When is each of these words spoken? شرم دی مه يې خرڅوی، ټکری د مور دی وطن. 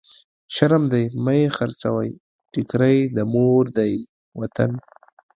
شرم 0.55 0.83
دی 0.91 1.03
مه 1.23 1.33
يې 1.39 1.47
خرڅوی، 1.57 2.09
ټکری 2.51 2.97
د 3.15 3.17
مور 3.33 3.65
دی 3.77 3.93
وطن. 4.39 4.71